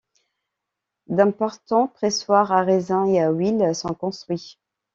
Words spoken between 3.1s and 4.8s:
à huile sont construits.